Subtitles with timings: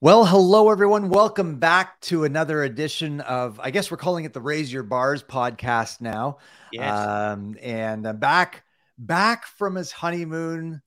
[0.00, 1.08] Well, hello everyone.
[1.08, 5.24] Welcome back to another edition of I guess we're calling it the Raise Your Bars
[5.24, 6.38] podcast now.
[6.72, 6.92] Yes.
[6.96, 8.62] Um, and I'm back
[8.96, 10.82] back from his honeymoon,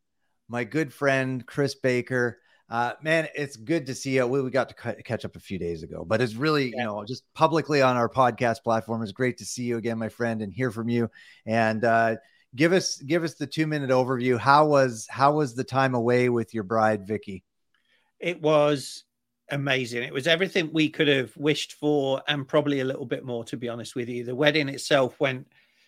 [0.48, 2.40] my good friend Chris Baker.
[2.70, 4.26] Uh, man, it's good to see you.
[4.26, 6.78] We, we got to cut, catch up a few days ago, but it's really, Yeah.
[6.78, 9.04] you know, just publicly on our podcast platform.
[9.04, 11.12] It's great to see you again, my friend, and hear from you.
[11.46, 12.16] And uh,
[12.56, 14.40] give us give us the two minute overview.
[14.40, 17.44] How was how was the time away with your bride, Vicky?
[18.22, 19.04] It was
[19.50, 20.04] amazing.
[20.04, 23.58] It was everything we could have wished for and probably a little bit more, to
[23.58, 24.24] be honest with you.
[24.24, 25.48] The wedding itself went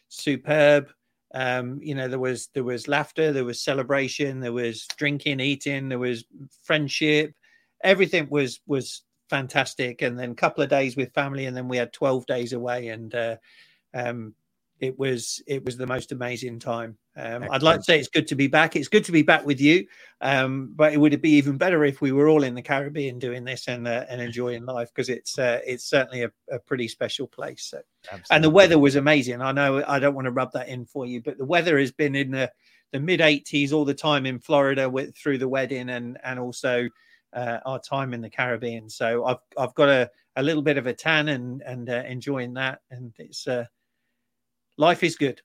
[0.10, 0.90] superb.
[1.36, 5.90] Um, you know, there was there was laughter, there was celebration, there was drinking, eating,
[5.90, 6.26] there was
[6.64, 7.34] friendship.
[7.84, 10.02] Everything was was fantastic.
[10.02, 12.90] And then a couple of days with family, and then we had 12 days away.
[12.90, 13.38] And uh,
[13.94, 14.36] um
[14.84, 16.98] it was it was the most amazing time.
[17.16, 18.76] Um, I'd like to say it's good to be back.
[18.76, 19.88] It's good to be back with you,
[20.20, 23.46] um, but it would be even better if we were all in the Caribbean doing
[23.46, 27.27] this and uh, and enjoying life because it's uh, it's certainly a, a pretty special
[27.27, 27.63] place.
[27.63, 27.82] So.
[28.30, 29.41] And the weather was amazing.
[29.41, 31.94] I know I don't want to rub that in for you, but the weather has
[31.94, 32.52] been in the,
[32.91, 36.90] the mid 80s all the time in Florida with through the wedding and and also
[37.32, 38.90] uh, our time in the Caribbean.
[38.90, 42.54] So I've I've got a, a little bit of a tan and and uh, enjoying
[42.55, 43.63] that, and it's uh,
[44.77, 45.41] life is good.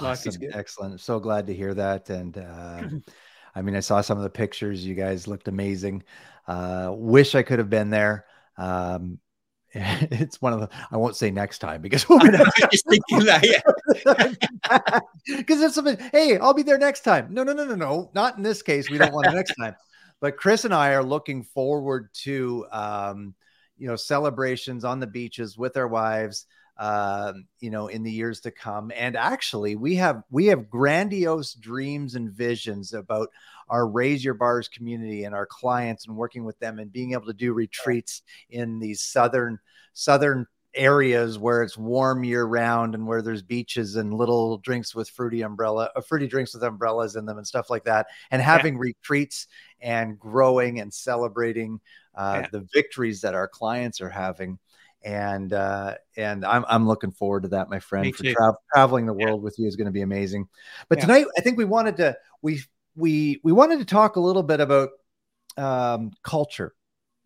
[0.00, 0.54] Life is good.
[0.54, 1.00] Excellent.
[1.00, 2.10] So glad to hear that.
[2.10, 2.82] And uh,
[3.54, 4.84] I mean, I saw some of the pictures.
[4.84, 6.02] You guys looked amazing.
[6.46, 8.26] Uh, wish I could have been there.
[8.56, 9.18] Um,
[9.72, 12.18] it's one of the, I won't say next time because we'll
[12.70, 13.44] just thinking that.
[13.44, 15.10] Yeah.
[15.36, 17.28] because if something, hey, I'll be there next time.
[17.30, 18.90] No, no, no, no, no, not in this case.
[18.90, 19.74] We don't want it next time.
[20.20, 23.34] But Chris and I are looking forward to, um,
[23.76, 26.46] you know, celebrations on the beaches with our wives,
[26.78, 28.92] um, you know, in the years to come.
[28.94, 33.28] And actually, we have we have grandiose dreams and visions about
[33.68, 37.26] our Raise Your Bars community and our clients and working with them and being able
[37.26, 39.58] to do retreats in these southern
[39.92, 45.08] southern areas where it's warm year round and where there's beaches and little drinks with
[45.08, 48.76] fruity umbrella uh, fruity drinks with umbrellas in them and stuff like that and having
[48.78, 49.46] retreats
[49.80, 51.80] and growing and celebrating
[52.14, 52.48] uh, Yeah.
[52.52, 54.58] the victories that our clients are having
[55.04, 59.12] and uh and i'm i'm looking forward to that my friend for tra- traveling the
[59.12, 59.26] Yeah.
[59.26, 60.48] world with you is going to be amazing
[60.88, 61.06] but Yeah.
[61.06, 62.60] tonight i think we wanted to we
[62.96, 64.90] we we wanted to talk a little bit about
[65.56, 66.74] um culture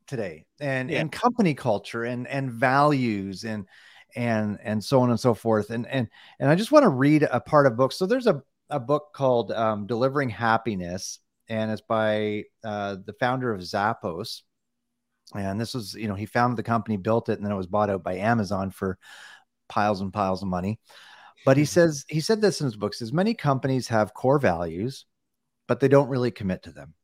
[0.07, 1.01] today and Yeah.
[1.01, 3.67] and company culture and and values and
[4.15, 6.09] and and so on and so forth and and
[6.39, 9.13] and i just want to read a part of books so there's a, a book
[9.15, 14.43] called um, delivering happiness and it's by uh, the founder of zappos
[15.35, 17.67] and this was you know he founded the company built it and then it was
[17.67, 18.99] bought out by amazon for
[19.69, 20.79] piles and piles of money.
[21.45, 21.69] But he hmm.
[21.69, 25.07] says he said this in his books says many companies have core values
[25.69, 26.95] but they don't really commit to them.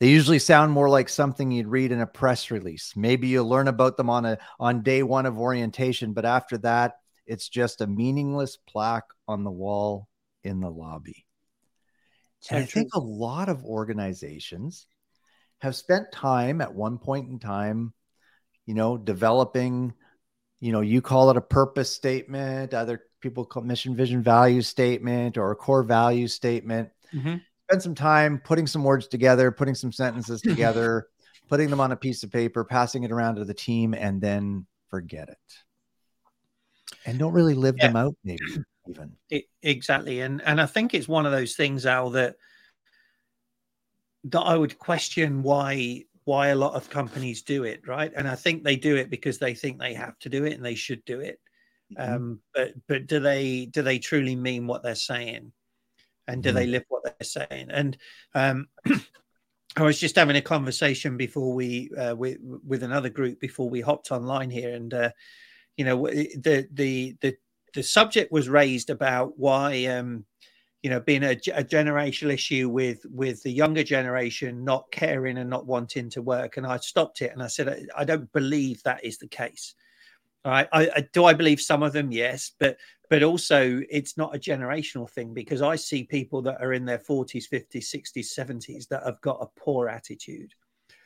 [0.00, 2.92] They usually sound more like something you'd read in a press release.
[2.94, 6.96] Maybe you'll learn about them on a on day one of orientation but after that
[7.26, 10.08] it's just a meaningless plaque on the wall
[10.44, 11.26] in the lobby.
[12.40, 14.86] So and I think a lot of organizations
[15.60, 17.92] have spent time at one point in time,
[18.66, 19.92] you know, developing,
[20.60, 25.36] you know, you call it a purpose statement, other people call mission, vision, value statement,
[25.36, 26.90] or a core value statement.
[27.14, 27.40] Mhm.
[27.68, 31.08] Spend some time putting some words together, putting some sentences together,
[31.48, 34.66] putting them on a piece of paper, passing it around to the team, and then
[34.88, 35.38] forget it.
[37.04, 38.42] And don't really live them out, maybe
[38.88, 39.12] even.
[39.30, 42.36] it, exactly and and i think it's one of those things al that
[44.30, 48.34] that i would question why why a lot of companies do it right and i
[48.34, 51.04] think they do it because they think they have to do it and they should
[51.04, 51.40] do it
[51.92, 52.14] Mhm.
[52.14, 55.52] um but but do they do they truly mean what they're saying
[56.26, 56.54] and do Mhm.
[56.54, 57.14] they live what they're
[57.48, 57.96] saying and
[58.34, 58.68] um
[59.76, 63.80] i was just having a conversation before we uh with with another group before we
[63.80, 65.10] hopped online here and uh
[65.76, 67.36] you know the the the
[67.74, 70.24] the subject was raised about why um
[70.82, 75.50] you know being a, a generational issue with with the younger generation not caring and
[75.50, 78.82] not wanting to work and i stopped it and i said i, I don't believe
[78.82, 79.74] that is the case
[80.44, 82.76] all right I, I do i believe some of them yes but
[83.10, 86.98] but also it's not a generational thing because i see people that are in their
[86.98, 90.54] 40s 50s 60s 70s that have got a poor attitude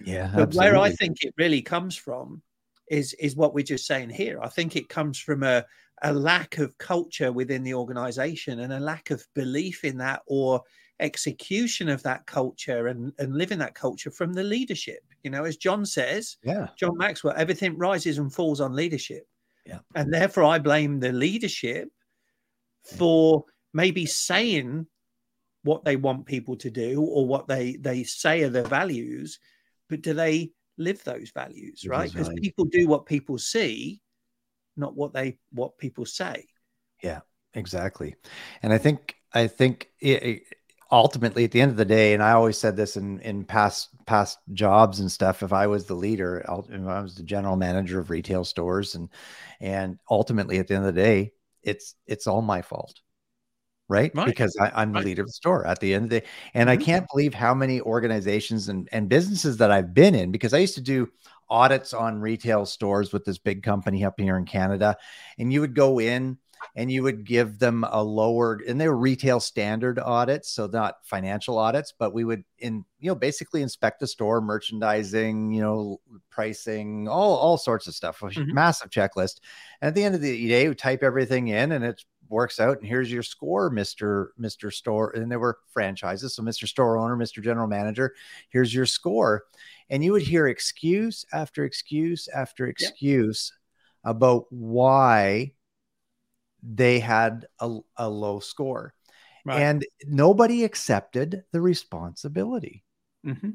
[0.04, 0.30] Yeah.
[0.34, 2.42] but where I think it really comes from
[2.88, 4.38] is is what we're just saying here.
[4.42, 5.64] I think it comes from a
[6.02, 10.62] a lack of culture within the organization and a lack of belief in that or
[11.00, 15.00] execution of that culture and, and living that culture from the leadership.
[15.22, 16.69] You know, as John says, yeah.
[16.76, 19.26] John Maxwell, everything rises and falls on leadership.
[19.66, 19.78] Yeah.
[19.94, 21.88] And therefore I blame the leadership
[22.96, 24.87] for maybe saying
[25.62, 29.38] what they want people to do or what they they say are their values,
[29.88, 32.10] but do they live those values, right?
[32.10, 34.00] Because people do what people see,
[34.76, 36.46] not what they what people say.
[37.02, 37.20] Yeah,
[37.54, 38.14] exactly.
[38.62, 40.42] And I think I think it, it,
[40.90, 43.88] ultimately at the end of the day, and I always said this in in past
[44.06, 45.42] past jobs and stuff.
[45.42, 49.08] If I was the leader, if I was the general manager of retail stores, and
[49.60, 51.32] and ultimately at the end of the day,
[51.62, 53.00] it's it's all my fault
[53.92, 54.10] right?
[54.14, 54.26] right.
[54.26, 55.04] Because I, am the right.
[55.04, 56.26] leader of the store at the end of the day.
[56.54, 56.80] And mm-hmm.
[56.80, 60.58] I can't believe how many organizations and, and businesses that I've been in because I
[60.58, 61.10] used to do
[61.48, 64.96] audits on retail stores with this big company up here in Canada.
[65.38, 66.38] And you would go in
[66.76, 70.96] and you would give them a lower and they were retail standard audits so not
[71.02, 76.00] financial audits but we would in you know basically inspect the store merchandising you know
[76.30, 78.54] pricing all all sorts of stuff mm-hmm.
[78.54, 79.40] massive checklist
[79.80, 82.79] and at the end of the day we type everything in and it's works out
[82.79, 87.17] and here's your score mr mr store and there were franchises so mr store owner
[87.17, 88.14] mr general manager
[88.49, 89.44] here's your score
[89.90, 93.52] and you would hear excuse after excuse after excuse
[94.05, 94.11] yeah.
[94.11, 95.52] about why
[96.62, 98.94] they had a, a low score
[99.44, 99.61] right.
[99.61, 102.82] and nobody accepted the responsibility
[103.26, 103.50] mm-hmm.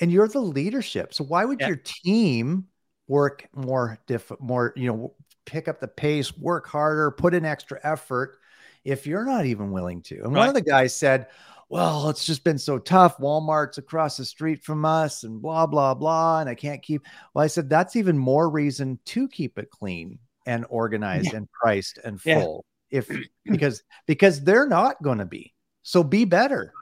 [0.00, 1.68] and you're the leadership so why would yeah.
[1.68, 2.66] your team
[3.06, 7.78] work more diff more you know pick up the pace, work harder, put in extra
[7.82, 8.38] effort
[8.84, 10.16] if you're not even willing to.
[10.16, 10.40] And right.
[10.40, 11.28] one of the guys said,
[11.68, 13.18] well, it's just been so tough.
[13.18, 16.40] Walmart's across the street from us and blah, blah, blah.
[16.40, 17.02] And I can't keep.
[17.32, 21.38] Well, I said, that's even more reason to keep it clean and organized yeah.
[21.38, 22.64] and priced and full.
[22.90, 22.98] Yeah.
[22.98, 23.10] If
[23.44, 25.54] because because they're not going to be.
[25.82, 26.72] So be better.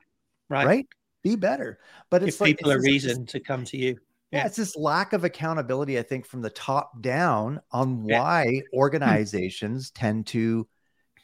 [0.49, 0.67] Right.
[0.67, 0.87] Right.
[1.23, 1.79] Be better.
[2.11, 3.99] But it's Give like, people a reason to come to you
[4.33, 8.61] yeah, it's this lack of accountability, I think, from the top down on why yeah.
[8.73, 10.67] organizations tend to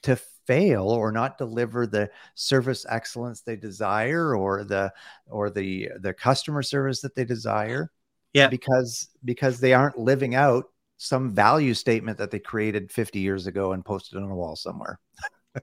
[0.02, 0.16] to
[0.46, 4.92] fail or not deliver the service excellence they desire or the
[5.26, 7.90] or the the customer service that they desire.
[8.34, 10.66] Yeah, because because they aren't living out
[10.98, 15.00] some value statement that they created 50 years ago and posted on a wall somewhere.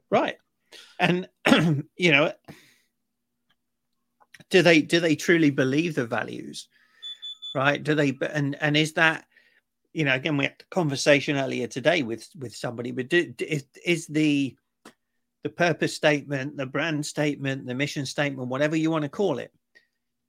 [0.10, 0.38] right.
[1.00, 1.28] And
[1.96, 2.34] you know,
[4.50, 6.70] do they do they truly believe the values?
[7.56, 7.82] Right?
[7.82, 9.26] Do they and and is that
[9.94, 13.66] you know again we had a conversation earlier today with with somebody, but do, is,
[13.84, 14.56] is the
[15.44, 19.52] the purpose statement, the brand statement, the mission statement, whatever you want to call it,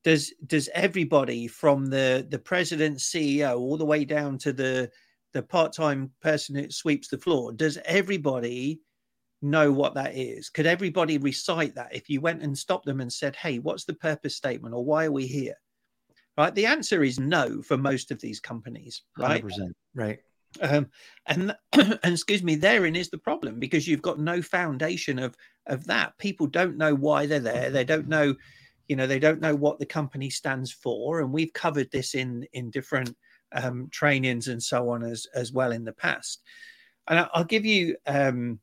[0.05, 4.90] does does everybody from the the president, CEO, all the way down to the
[5.32, 8.81] the part-time person that sweeps the floor, does everybody
[9.43, 10.49] know what that is?
[10.49, 13.94] Could everybody recite that if you went and stopped them and said, "Hey, what's the
[13.94, 15.56] purpose statement, or why are we here?"
[16.37, 16.55] Right?
[16.55, 19.44] The answer is no for most of these companies, right?
[19.44, 20.19] 100%, right.
[20.61, 20.88] Um,
[21.27, 25.37] and and excuse me, therein is the problem because you've got no foundation of
[25.67, 26.17] of that.
[26.19, 27.71] People don't know why they're there.
[27.71, 28.35] They don't know,
[28.88, 31.21] you know, they don't know what the company stands for.
[31.21, 33.17] And we've covered this in in different
[33.53, 36.43] um, trainings and so on as as well in the past.
[37.09, 38.59] And I'll give you um,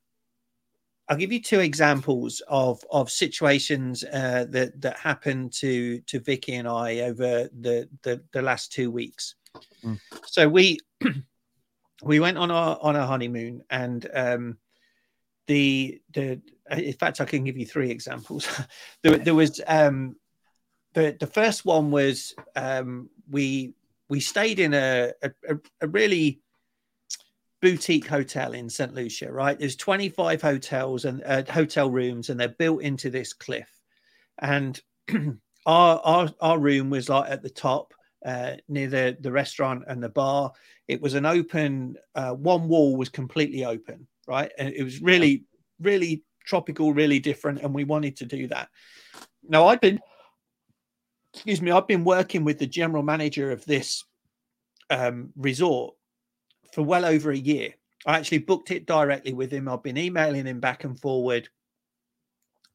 [1.10, 6.56] I'll give you two examples of of situations uh, that that happened to to Vicky
[6.56, 9.36] and I over the the, the last two weeks.
[9.84, 10.00] Mm.
[10.26, 10.80] So we
[12.04, 14.58] we went on our on our honeymoon, and um,
[15.48, 16.42] the the
[16.72, 18.48] in fact I can give you three examples.
[19.04, 20.16] there, there was um,
[20.94, 23.74] the the first one was um, we
[24.10, 26.43] we stayed in a a, a really
[27.64, 28.94] boutique hotel in St.
[28.94, 29.58] Lucia, right?
[29.58, 33.70] There's 25 hotels and uh, hotel rooms, and they're built into this cliff.
[34.40, 34.80] And
[35.66, 37.94] our, our our room was like at the top,
[38.26, 40.52] uh, near the the restaurant and the bar.
[40.90, 41.96] It was an open.
[42.14, 44.52] Uh, one wall was completely open, right?
[44.58, 45.46] And it was really,
[45.80, 48.68] really tropical, really different, and we wanted to do that.
[49.42, 50.02] Now I've been,
[51.34, 54.04] excuse me, I've been working with the general manager of this
[54.90, 55.96] um, resort
[56.74, 57.76] for well over a year.
[58.06, 59.70] I actually booked it directly with him.
[59.70, 61.48] I've been emailing him back and forward,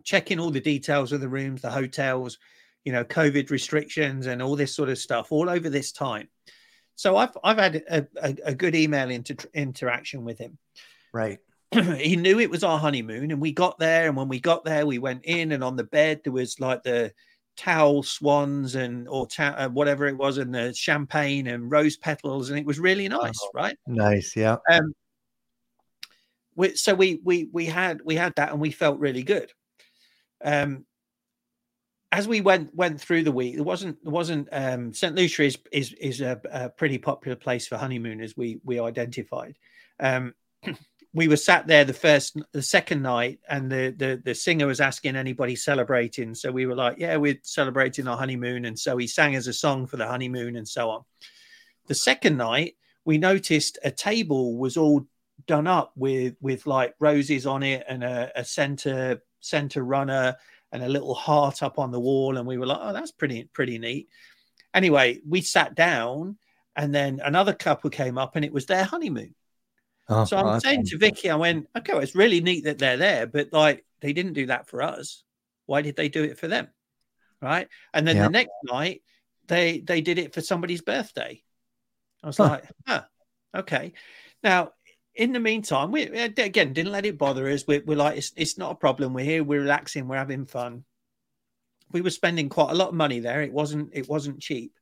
[0.04, 2.38] checking all the details of the rooms, the hotels,
[2.84, 6.28] you know, COVID restrictions and all this sort of stuff all over this time.
[6.94, 10.58] So I've I've had a, a, a good email inter- interaction with him.
[11.12, 11.38] Right.
[11.72, 14.06] he knew it was our honeymoon, and we got there.
[14.06, 16.82] And when we got there, we went in, and on the bed there was like
[16.82, 17.12] the
[17.58, 22.50] towel swans and or ta- uh, whatever it was and the champagne and rose petals
[22.50, 24.94] and it was really nice oh, right nice yeah um
[26.54, 29.50] we, so we we we had we had that and we felt really good
[30.44, 30.84] um
[32.10, 35.58] as we went went through the week, it wasn't it wasn't um, St Lucia is
[35.72, 38.36] is is a, a, pretty popular place for honeymooners.
[38.36, 39.58] We we identified.
[40.00, 40.34] Um,
[41.14, 44.80] we were sat there the first, the second night, and the the the singer was
[44.80, 46.34] asking anybody celebrating.
[46.34, 49.52] So we were like, "Yeah, we're celebrating our honeymoon," and so he sang us a
[49.52, 51.04] song for the honeymoon and so on.
[51.86, 55.06] The second night, we noticed a table was all
[55.46, 60.36] done up with with like roses on it and a, a center center runner
[60.72, 63.44] and a little heart up on the wall, and we were like, "Oh, that's pretty
[63.44, 64.08] pretty neat."
[64.74, 66.36] Anyway, we sat down,
[66.76, 69.34] and then another couple came up, and it was their honeymoon.
[70.08, 72.78] Oh, so I'm oh, saying to Vicky, I went, okay, well, it's really neat that
[72.78, 75.22] they're there, but like they didn't do that for us.
[75.66, 76.68] Why did they do it for them?
[77.42, 77.68] Right.
[77.92, 79.02] And then the next night,
[79.46, 81.42] they they did it for somebody's birthday.
[82.22, 82.44] I was huh.
[82.44, 83.02] like, huh,
[83.54, 83.92] okay.
[84.42, 84.72] Now,
[85.14, 87.64] in the meantime, we again didn't let it bother us.
[87.66, 89.14] We're, we're like, it's, it's not a problem.
[89.14, 90.84] We're here, we're relaxing, we're having fun.
[91.92, 93.42] We were spending quite a lot of money there.
[93.42, 94.72] It wasn't it wasn't cheap.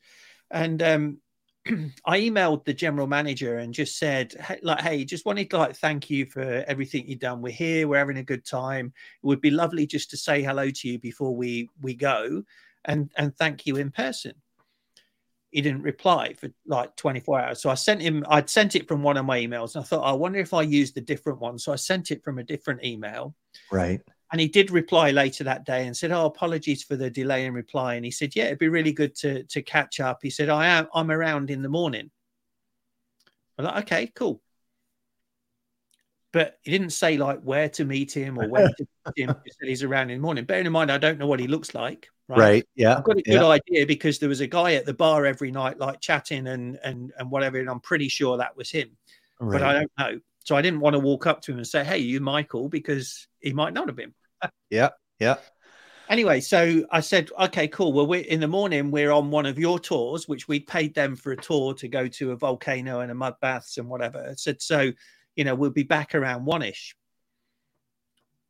[0.51, 1.19] And um
[2.05, 5.77] I emailed the general manager and just said, hey, like, hey, just wanted to like
[5.77, 7.43] thank you for everything you've done.
[7.43, 8.87] We're here, we're having a good time.
[9.23, 12.43] It would be lovely just to say hello to you before we we go,
[12.85, 14.35] and and thank you in person.
[15.51, 17.63] He didn't reply for like 24 hours.
[17.63, 19.75] So I sent him, I'd sent it from one of my emails.
[19.75, 21.59] And I thought, I wonder if I used a different one.
[21.59, 23.35] So I sent it from a different email.
[23.73, 24.03] Right.
[24.33, 27.55] And he did reply later that day and said, "Oh, apologies for the delay in
[27.55, 30.49] reply." And he said, "Yeah, it'd be really good to to catch up." He said,
[30.49, 32.11] "I am I'm around in the morning."
[33.59, 34.43] I'm like, "Okay, cool."
[36.33, 39.37] But he didn't say like where to meet him or when to meet him.
[39.45, 40.45] He said he's around in the morning.
[40.45, 42.09] Bearing in mind, I don't know what he looks like.
[42.29, 42.39] Right.
[42.39, 42.99] right yeah.
[42.99, 43.47] I've got a good yeah.
[43.47, 47.13] idea because there was a guy at the bar every night, like chatting and and
[47.19, 47.59] and whatever.
[47.59, 48.91] And I'm pretty sure that was him,
[49.39, 49.61] right.
[49.61, 50.21] but I don't know.
[50.47, 53.27] So I didn't want to walk up to him and say, "Hey, you Michael," because
[53.41, 54.15] he might not have been.
[54.71, 55.39] yeah, yeah.
[56.09, 57.93] Anyway, so I said, "Okay, cool.
[57.93, 58.93] Well, we're in the morning.
[58.93, 62.07] We're on one of your tours, which we paid them for a tour to go
[62.07, 64.93] to a volcano and a mud baths and whatever." I said, "So,
[65.35, 66.95] you know, we'll be back around one ish."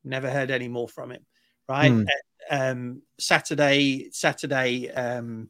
[0.05, 1.25] Never heard any more from him.
[1.67, 1.91] Right.
[1.91, 2.07] Mm.
[2.51, 5.49] Um, Saturday, Saturday, um,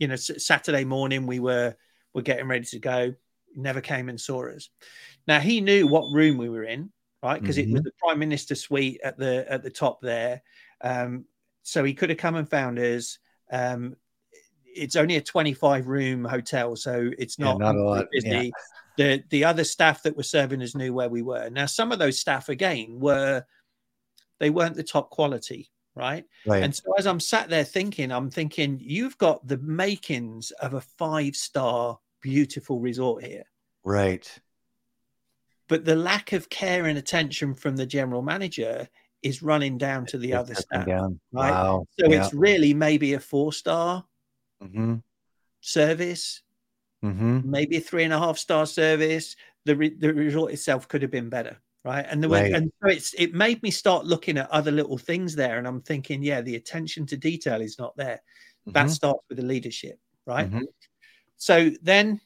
[0.00, 1.76] you know, Saturday morning, we were
[2.12, 3.14] were getting ready to go.
[3.56, 4.68] Never came and saw us.
[5.26, 7.40] Now he knew what room we were in, right?
[7.40, 7.70] Because mm-hmm.
[7.70, 7.86] it was mm-hmm.
[7.86, 10.42] the prime minister suite at the at the top there.
[10.82, 11.24] Um,
[11.62, 13.18] so he could have come and found us.
[13.50, 13.96] Um,
[14.64, 18.06] it's only a 25 room hotel, so it's not, yeah, not a lot.
[18.12, 18.28] Busy.
[18.28, 18.50] Yeah.
[18.96, 21.50] The the other staff that were serving us knew where we were.
[21.50, 23.44] Now some of those staff again were
[24.38, 26.24] they weren't the top quality, right?
[26.46, 26.62] right?
[26.62, 30.80] And so as I'm sat there thinking, I'm thinking you've got the makings of a
[30.80, 33.44] five star beautiful resort here.
[33.84, 34.28] Right
[35.68, 38.88] but the lack of care and attention from the general manager
[39.22, 40.86] is running down to the it's other staff.
[40.86, 41.20] Down.
[41.32, 41.50] Right.
[41.50, 41.86] Wow.
[41.98, 42.24] So yeah.
[42.24, 44.04] it's really maybe a four star
[44.62, 44.96] mm-hmm.
[45.60, 46.42] service,
[47.04, 47.40] mm-hmm.
[47.44, 49.36] maybe a three and a half star service.
[49.64, 51.56] The, re- the result itself could have been better.
[51.84, 52.06] Right.
[52.08, 52.52] And the right.
[52.52, 55.58] and so it's it made me start looking at other little things there.
[55.58, 58.20] And I'm thinking, yeah, the attention to detail is not there.
[58.66, 58.72] Mm-hmm.
[58.72, 59.98] That starts with the leadership.
[60.26, 60.50] Right.
[61.36, 62.20] So then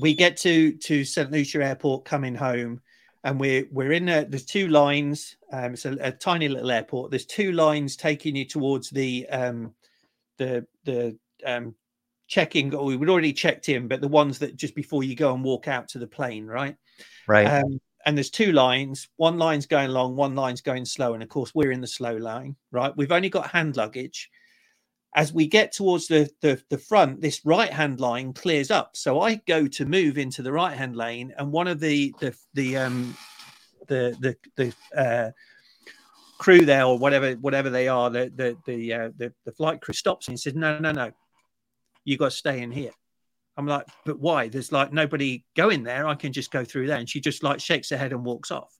[0.00, 2.80] we get to to St Lucia Airport coming home,
[3.24, 5.36] and we're we're in a, there's two lines.
[5.52, 7.10] Um, it's a, a, tiny little airport.
[7.10, 9.74] There's two lines taking you towards the um,
[10.38, 11.74] the the um,
[12.28, 12.74] checking.
[12.74, 15.44] Or we would already checked in, but the ones that just before you go and
[15.44, 16.76] walk out to the plane, right?
[17.28, 17.46] Right.
[17.46, 19.08] Um, and there's two lines.
[19.16, 22.16] One line's going long, one line's going slow, and of course we're in the slow
[22.16, 22.96] line, right?
[22.96, 24.30] We've only got hand luggage
[25.14, 28.96] as we get towards the, the, the front, this right hand line clears up.
[28.96, 32.36] So I go to move into the right hand lane, and one of the the
[32.54, 33.16] the um
[33.88, 35.30] the the the uh,
[36.38, 39.94] crew there or whatever whatever they are, the the the uh, the, the flight crew
[39.94, 41.10] stops and says, "No, no, no,
[42.04, 42.92] you got to stay in here."
[43.56, 44.48] I'm like, "But why?
[44.48, 46.06] There's like nobody going there.
[46.06, 48.52] I can just go through there." And she just like shakes her head and walks
[48.52, 48.72] off.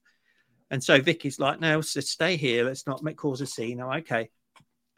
[0.69, 2.63] And so Vicky's like, "No, so stay here.
[2.63, 4.29] Let's not make cause a scene." Oh, okay.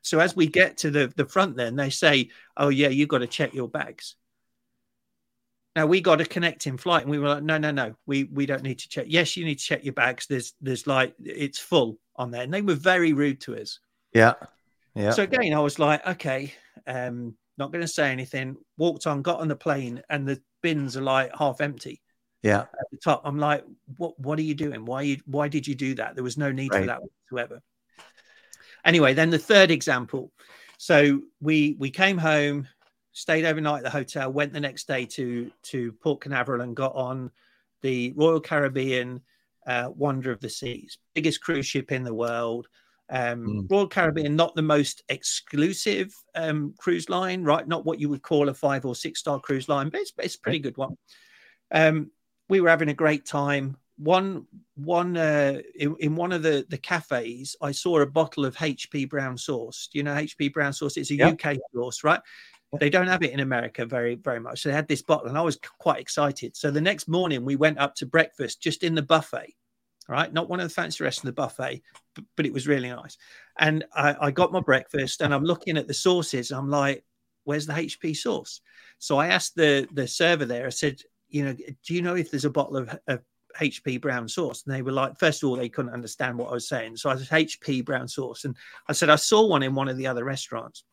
[0.03, 3.19] So as we get to the, the front, then they say, Oh, yeah, you've got
[3.19, 4.15] to check your bags.
[5.75, 8.45] Now we got a connecting flight, and we were like, No, no, no, we we
[8.45, 9.05] don't need to check.
[9.07, 10.27] Yes, you need to check your bags.
[10.27, 12.43] There's there's like it's full on there.
[12.43, 13.79] And they were very rude to us.
[14.13, 14.33] Yeah.
[14.93, 15.11] Yeah.
[15.11, 16.53] So again, I was like, okay,
[16.85, 18.57] um, not gonna say anything.
[18.77, 22.01] Walked on, got on the plane, and the bins are like half empty.
[22.43, 22.61] Yeah.
[22.61, 23.21] At the top.
[23.23, 23.63] I'm like,
[23.97, 24.85] what what are you doing?
[24.85, 26.15] Why you why did you do that?
[26.15, 26.81] There was no need right.
[26.81, 27.61] for that whatsoever.
[28.85, 30.31] Anyway, then the third example.
[30.77, 32.67] So we we came home,
[33.13, 36.95] stayed overnight at the hotel, went the next day to to Port Canaveral and got
[36.95, 37.31] on
[37.81, 39.21] the Royal Caribbean
[39.67, 42.67] uh, Wonder of the Seas, biggest cruise ship in the world.
[43.09, 43.71] Um, mm.
[43.71, 47.67] Royal Caribbean, not the most exclusive um, cruise line, right?
[47.67, 50.35] Not what you would call a five or six star cruise line, but it's, it's
[50.35, 50.97] a pretty good one.
[51.71, 52.11] Um,
[52.49, 53.77] we were having a great time.
[53.97, 54.45] One
[54.75, 59.07] one uh, in, in one of the the cafes i saw a bottle of hp
[59.09, 59.87] brown sauce.
[59.91, 60.97] Do you know hp brown sauce?
[60.97, 61.31] It's a Yeah.
[61.31, 62.19] uk sauce right?
[62.79, 64.61] They don't have it in america very very much.
[64.61, 66.55] So they had this bottle and i was quite excited.
[66.55, 69.53] So the next morning we went up to breakfast just in the buffet
[70.09, 70.33] right?
[70.33, 71.81] Not one of the fancy restaurants in the buffet
[72.15, 73.17] but, but it was really nice.
[73.59, 77.03] And I, I got my breakfast and i'm looking at the sauces i'm like
[77.43, 78.61] where's the hp sauce?
[78.97, 82.31] So i asked the the server there i said you know do you know if
[82.31, 83.21] there's a bottle of, of
[83.59, 84.63] HP brown sauce.
[84.65, 86.97] And they were like, first of all, they couldn't understand what I was saying.
[86.97, 88.45] So I said, HP brown sauce.
[88.45, 88.55] And
[88.87, 90.83] I said, I saw one in one of the other restaurants.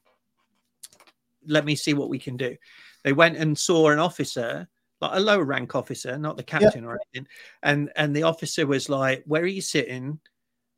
[1.46, 2.56] Let me see what we can do.
[3.04, 4.68] They went and saw an officer,
[5.00, 7.28] like a lower rank officer, not the captain or anything.
[7.62, 10.20] And and the officer was like, Where are you sitting?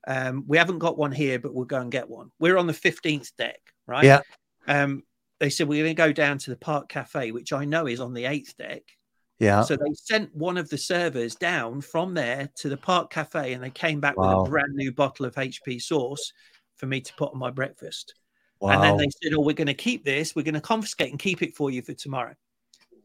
[0.07, 2.31] Um, we haven't got one here, but we'll go and get one.
[2.39, 4.05] We're on the 15th deck, right?
[4.05, 4.21] Yeah.
[4.67, 5.05] Um,
[5.39, 8.01] they said we're going to go down to the Park Cafe, which I know is
[8.01, 8.83] on the eighth deck.
[9.43, 9.63] Yeah.
[9.63, 13.63] So they sent one of the servers down from there to the Park Cafe, and
[13.63, 14.39] they came back Wow.
[14.43, 16.33] with a brand new bottle of HP sauce
[16.77, 18.15] for me to put on my breakfast.
[18.61, 18.71] Wow.
[18.71, 20.37] And then they said, "Oh, we're going to keep this.
[20.37, 22.37] We're going to confiscate and keep it for you for tomorrow."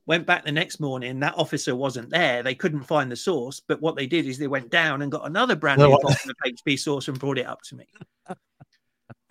[0.06, 1.20] Went back the next morning.
[1.22, 2.44] That officer wasn't there.
[2.44, 3.60] They couldn't find the sauce.
[3.67, 6.36] But what they did is they went down and got another brand new bottle of
[6.46, 7.88] HP sauce and brought it up to me.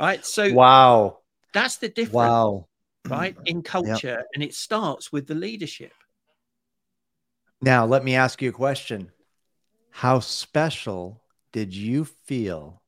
[0.00, 0.26] Right.
[0.26, 1.20] So wow.
[1.54, 2.66] that's the difference, Wow.
[3.08, 5.92] right, in culture, and it starts with the leadership.
[7.60, 9.10] Now, let me ask you a question.
[9.90, 11.22] How special
[11.52, 12.82] did you feel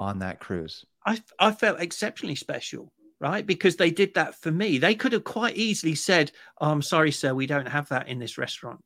[0.00, 0.84] on that cruise?
[1.06, 3.46] I I felt exceptionally special, right?
[3.46, 4.78] Because they did that for me.
[4.78, 8.18] They could have quite easily said, oh, "I'm sorry, sir, we don't have that in
[8.18, 8.80] this restaurant."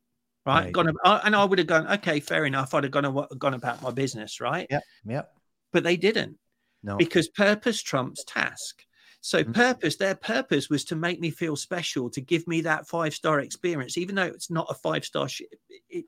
[0.45, 0.65] Right?
[0.65, 0.73] Right.
[0.73, 3.91] Gone, and I would have gone, "Okay, fair enough." I'd have gone gone about my
[3.91, 4.67] business, right?
[4.69, 4.83] Yep.
[5.05, 5.33] Yep.
[5.73, 6.37] But they didn't
[6.83, 6.97] No.
[6.97, 8.83] because purpose trumps task.
[9.21, 9.53] So Mhm.
[9.53, 13.39] purpose, their purpose was to make me feel special, to give me that five star
[13.41, 15.27] experience, even though it's not a five star.
[15.27, 15.41] Sh-
[15.89, 16.05] it,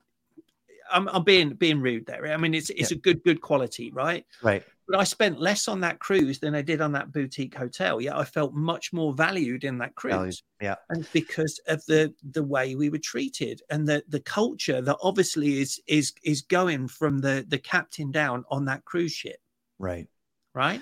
[0.91, 2.27] I'm, I'm being being rude there.
[2.27, 4.25] I mean, it's it's a good good quality, right?
[4.41, 4.63] Right.
[4.87, 8.01] but I spent less on that cruise than I did on that boutique hotel.
[8.01, 10.75] Yet I felt much more valued in that cruise, Valued, yeah.
[10.89, 15.59] and because of the the way we were treated and the the culture that obviously
[15.61, 19.39] is is is going from the the captain down on that cruise ship,
[19.77, 20.07] Right.
[20.55, 20.81] right?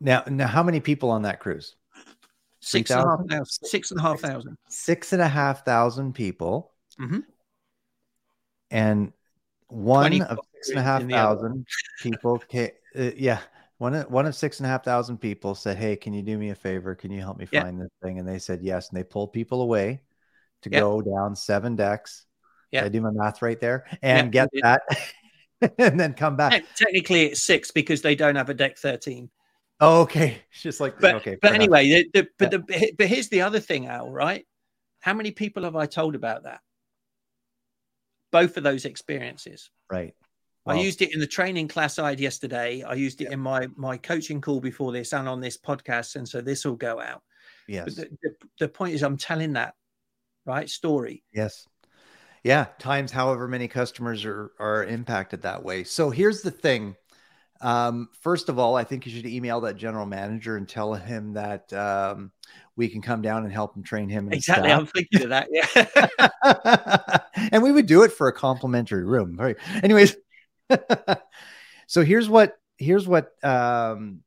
[0.00, 1.76] Now, now, how many people on that cruise?
[2.60, 3.28] Six and a half 3,000?
[3.28, 4.56] thousand, six and a half thousand.
[4.68, 6.72] Six and a half thousand people.
[7.00, 7.22] Mhm.
[8.70, 9.12] And
[9.68, 11.66] one of six and a half thousand
[12.02, 12.42] people.
[12.98, 13.38] Uh, yeah.
[13.78, 16.36] One of, one of six and a half thousand people said, Hey, can you do
[16.36, 16.96] me a favor?
[16.96, 17.62] Can you help me Yeah.
[17.62, 18.18] find this thing?
[18.18, 18.88] And they said yes.
[18.88, 20.00] And they pulled people away
[20.62, 20.80] to Yeah.
[20.80, 22.26] go down seven decks.
[22.72, 22.80] Yeah.
[22.80, 24.82] Did I do my math right there and you get that
[25.78, 26.52] and then come back.
[26.52, 29.30] Te- Technically, it's six because they don't have a deck thirteen.
[29.80, 30.42] Oh, okay.
[30.52, 31.36] It's just like, But okay.
[31.40, 34.10] but anyway, the, the, but the, but here's the other thing, Al.
[34.10, 34.46] Right?
[35.00, 36.60] How many people have I told about that?
[38.30, 39.70] Both of those experiences.
[39.90, 40.14] Right.
[40.66, 42.82] I used it in the training class I had yesterday.
[42.82, 46.28] I used it in my my coaching call before this and on this podcast, and
[46.28, 47.22] so this will go out.
[47.66, 47.94] Yes.
[47.94, 49.74] The, the, the point is, I'm telling that
[50.44, 51.24] right story.
[51.32, 51.66] Yes.
[52.44, 55.84] Yeah, times however many customers are are impacted that way.
[55.84, 56.94] So here's the thing.
[57.60, 61.34] Um, first of all, I think you should email that general manager and tell him
[61.34, 62.32] that um,
[62.76, 64.24] we can come down and help him train him.
[64.24, 64.80] And Exactly, staff.
[64.80, 65.48] I'm thinking of that.
[65.50, 67.18] Yeah,
[67.52, 69.36] and we would do it for a complimentary room.
[69.36, 69.56] Right.
[69.82, 70.16] Anyways,
[71.86, 74.22] so here's what here's what um,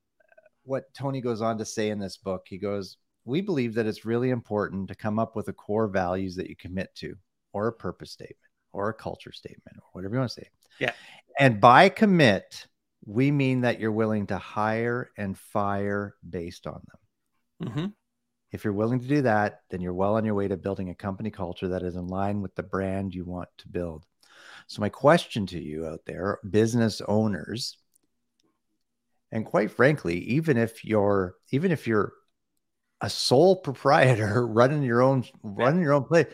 [0.63, 2.45] what Tony goes on to say in this book.
[2.47, 6.35] He goes, "We believe that it's really important to come up with a core values
[6.35, 7.15] that you commit to,
[7.51, 8.37] or a purpose statement,
[8.73, 10.49] or a culture statement, or whatever you want to say.
[10.79, 10.93] Yeah.
[11.39, 12.67] And by commit,
[13.05, 17.93] we mean that you're willing to hire and fire based on them." Mhm.
[18.51, 20.95] If you're willing to do that, then you're well on your way to building a
[20.95, 24.05] company culture that is in line with the brand you want to build.
[24.67, 27.77] So, my question to you out there, business owners,
[29.31, 32.13] and quite frankly, even if you're even if you're
[33.01, 36.27] a sole proprietor running your own running your own place,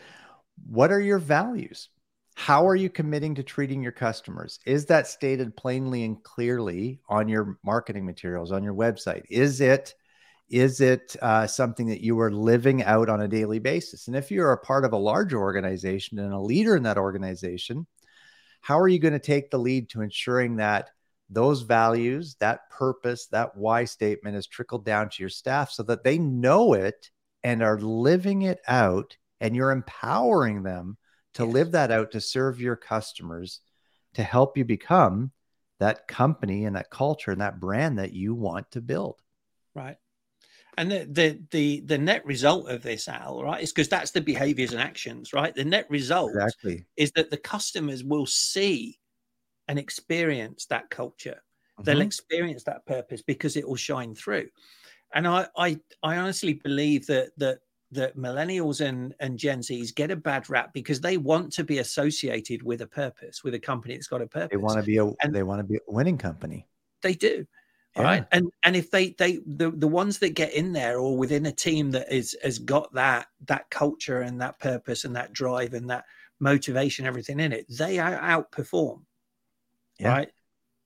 [0.68, 1.88] what are your values?
[2.34, 4.60] How are you committing to treating your customers?
[4.64, 9.24] Is that stated plainly and clearly on your marketing materials on your website?
[9.28, 9.94] Is it
[10.48, 14.08] is it uh, something that you are living out on a daily basis?
[14.08, 17.86] And if you're a part of a larger organization and a leader in that organization,
[18.60, 20.90] how are you going to take the lead to ensuring that
[21.30, 26.02] those values, that purpose, that why statement is trickled down to your staff so that
[26.02, 27.10] they know it
[27.44, 30.98] and are living it out and you're empowering them
[31.34, 31.52] to Yes.
[31.54, 33.60] live that out to serve your customers
[34.14, 35.32] to help you become
[35.78, 39.22] that company and that culture and that brand that you want to build.
[39.74, 39.96] right.
[40.78, 44.20] And the the the, the net result of this, Al, right, is because that's the
[44.20, 45.54] behaviors and actions, right?
[45.54, 46.86] The net result Exactly.
[46.96, 48.98] is that the customers will see
[49.68, 51.42] and experience that culture.
[51.84, 52.02] They'll Mhm.
[52.02, 54.48] experience that purpose because it will shine through.
[55.14, 57.60] And I I I honestly believe that that
[57.92, 61.78] that millennials and and Gen Zs get a bad rap because they want to be
[61.78, 64.50] associated with a purpose, with a company that's got a purpose.
[64.50, 66.66] They want to be a And- they want to be a winning company.
[67.02, 67.46] they do
[67.96, 68.02] Yeah.
[68.02, 71.46] right and and if they they the, the ones that get in there or within
[71.46, 75.72] a team that is has got that that culture and that purpose and that drive
[75.74, 76.04] and that
[76.40, 78.22] motivation everything in it they out-
[78.52, 79.00] outperform
[79.98, 80.30] Yeah, right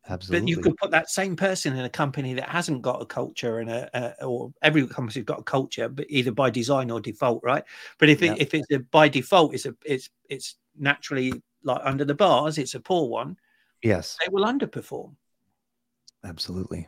[0.08, 0.40] Absolutely.
[0.40, 3.60] but you could put that same person in a company that hasn't got a culture
[3.60, 7.42] and a, a or every company's got a culture but either by design or default
[7.42, 7.64] right
[7.98, 8.34] but if it, Yeah.
[8.38, 12.74] if it's a by default it's a it's it's naturally like under the bars it's
[12.74, 13.36] a poor one
[13.82, 15.14] yes, they will underperform
[16.22, 16.86] absolutely.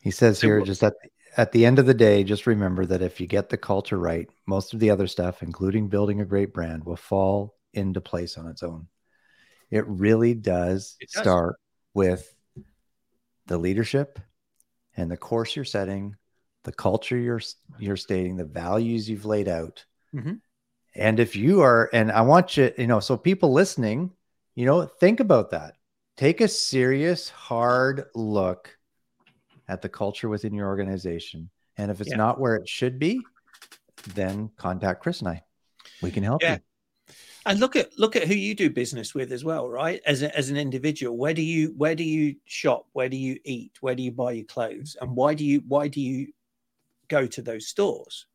[0.00, 0.94] He says here just at
[1.36, 4.28] at the end of the day, just remember that if you get the culture right,
[4.46, 8.46] most of the other stuff, including building a great brand, will fall into place on
[8.46, 8.88] its own.
[9.70, 11.22] It really does, It does.
[11.22, 11.56] start
[11.94, 12.34] with
[13.46, 14.18] the leadership
[14.96, 16.16] and the course you're setting,
[16.64, 17.40] the culture you're
[17.78, 19.84] you're stating, the values you've laid out.
[20.14, 20.40] Mhm.
[20.94, 24.10] And if you are, and I want you, you know, so people listening,
[24.54, 25.76] you know, think about that.
[26.16, 28.76] Take a serious, hard look
[29.68, 31.50] at the culture within your organization.
[31.76, 32.16] And if it's Yeah.
[32.16, 33.22] not where it should be,
[34.14, 35.44] then contact Chris and I.
[36.02, 36.54] We can help Yeah.
[36.54, 36.60] you.
[37.48, 40.00] And look at look at who you do business with as well right?
[40.06, 42.86] As, a, as an individual where do you where do you shop?
[42.92, 43.72] Where do you eat?
[43.80, 44.96] Where do you buy your clothes?
[45.00, 46.28] And why do you why do you
[47.08, 48.26] go to those stores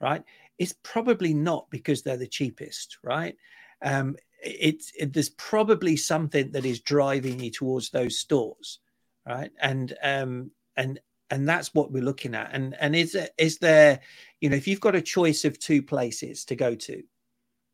[0.00, 0.22] right?
[0.58, 3.34] It's probably not because they're the cheapest right?
[3.82, 8.80] Um it's it, there's probably something that is driving you towards those stores
[9.26, 9.50] right?
[9.60, 12.50] And um and and that's what we're looking at.
[12.52, 14.00] And and is is there
[14.42, 17.02] you know if you've got a choice of two places to go to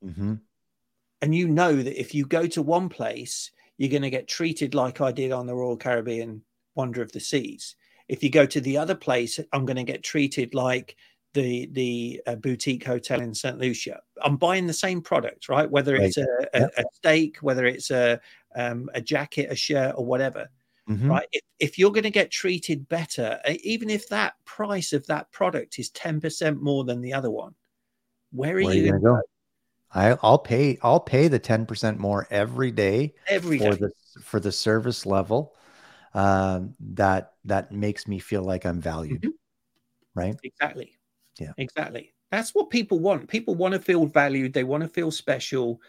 [0.05, 0.41] Mhm.
[1.23, 4.75] And you know that if you go to one place, you're going to get treated
[4.75, 6.43] like I did on the Royal Caribbean
[6.75, 7.77] Wonder of the Seas.
[8.09, 10.97] If you go to the other place, I'm going to get treated like
[11.35, 13.59] the the uh, boutique hotel in St.
[13.59, 14.01] Lucia.
[14.23, 15.71] I'm buying the same product, right?
[15.71, 16.07] Whether Right.
[16.07, 16.71] it's a, a, Yep.
[16.79, 18.21] a steak, whether it's a
[18.55, 20.49] um, a jacket, a shirt, or whatever,
[20.89, 21.09] Mhm.
[21.11, 21.27] right?
[21.33, 25.79] If, if you're going to get treated better, even if that price of that product
[25.79, 27.55] is ten percent more than the other one,
[28.33, 29.21] where are Where are you, you going going to go?
[29.95, 30.79] I, I'll pay.
[30.83, 33.81] I'll pay the ten percent more every day every for day?
[33.81, 33.91] the
[34.23, 35.55] for the service level
[36.15, 39.23] um, that that makes me feel like I'm valued.
[39.23, 39.33] Mhm.
[40.15, 40.37] Right?
[40.43, 40.99] Exactly.
[41.39, 41.53] Yeah.
[41.57, 42.15] Exactly.
[42.31, 43.29] That's what people want.
[43.29, 44.53] People want to feel valued.
[44.53, 45.81] They want to feel special.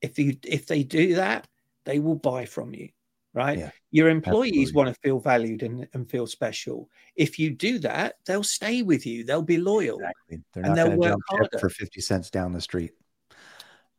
[0.00, 1.46] If you if they do that,
[1.84, 2.88] they will buy from you.
[3.34, 3.58] Right.
[3.58, 3.70] Yeah.
[3.90, 4.72] Your employees Absolutely.
[4.74, 6.88] want to feel valued and, and feel special.
[7.16, 9.24] If you do that, they'll stay with you.
[9.24, 9.96] They'll be loyal.
[9.98, 10.40] Exactly.
[10.52, 11.58] They're And not they'll going to work jump harder.
[11.58, 12.92] for fifty cents down the street.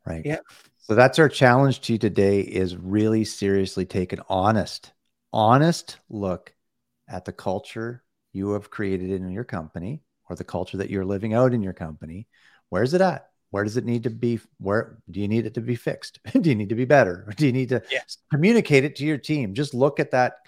[0.05, 0.25] Right.
[0.25, 0.39] Yeah.
[0.77, 4.93] So that's our challenge to you today: is really seriously take an honest,
[5.33, 6.53] honest look
[7.09, 11.33] at the culture you have created in your company or the culture that you're living
[11.33, 12.27] out in your company.
[12.69, 13.29] Where's it at?
[13.55, 14.37] Where does it need to be?
[14.57, 16.19] Where do you need it to be fixed?
[16.41, 17.25] do you need to be better?
[17.37, 18.01] Do you need to Yeah.
[18.29, 19.53] communicate it to your team?
[19.53, 20.39] Just look at that,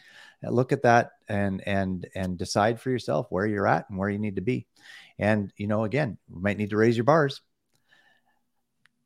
[0.43, 4.19] look at that, and and and decide for yourself where you're at and where you
[4.19, 4.67] need to be.
[5.17, 7.39] And you know, again, we might need to raise your bars.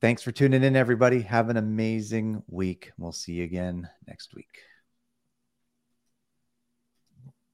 [0.01, 1.21] Thanks for tuning in, everybody.
[1.21, 2.89] Have an amazing week.
[2.97, 4.63] We'll see you again next week.